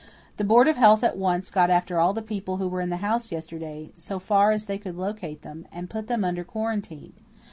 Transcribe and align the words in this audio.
The 0.37 0.43
Board 0.43 0.67
of 0.67 0.77
Health 0.77 1.03
at 1.03 1.15
once 1.15 1.51
got 1.51 1.69
after 1.69 1.99
all 1.99 2.11
the 2.11 2.23
people 2.23 2.57
who 2.57 2.67
were 2.67 2.81
in 2.81 2.89
the 2.89 2.97
house 3.05 3.31
yesterday, 3.31 3.91
so 3.97 4.17
far 4.17 4.49
as 4.51 4.65
they 4.65 4.79
could 4.79 4.95
locate 4.97 5.43
them, 5.43 5.67
and 5.71 5.91
put 5.91 6.07
them 6.07 6.23
under 6.25 6.43
quarantine. 6.43 7.13